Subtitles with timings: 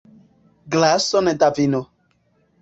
[0.75, 1.83] Glason da vino.